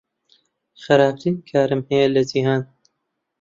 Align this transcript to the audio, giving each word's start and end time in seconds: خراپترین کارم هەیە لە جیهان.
خراپترین 0.83 1.35
کارم 1.49 1.81
هەیە 1.89 2.07
لە 2.15 2.21
جیهان. 2.29 2.61